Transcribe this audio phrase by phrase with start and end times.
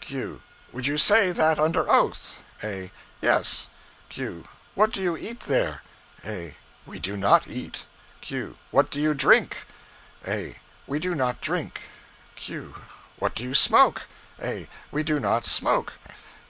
[0.00, 0.42] Q.
[0.70, 2.36] Would you say that under oath?
[2.62, 2.92] A.
[3.22, 3.70] Yes.
[4.10, 4.44] Q.
[4.74, 5.82] What do you eat there?
[6.26, 6.56] A.
[6.84, 7.86] We do not eat.
[8.20, 8.58] Q.
[8.70, 9.64] What do you drink?
[10.26, 10.58] A.
[10.86, 11.80] We do not drink.
[12.36, 12.74] Q.
[13.18, 14.02] What do you smoke?
[14.42, 14.68] A.
[14.90, 15.94] We do not smoke.